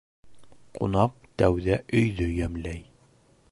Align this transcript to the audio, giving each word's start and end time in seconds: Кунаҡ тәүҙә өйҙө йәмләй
Кунаҡ 0.77 1.13
тәүҙә 1.43 1.79
өйҙө 1.99 2.31
йәмләй 2.39 2.85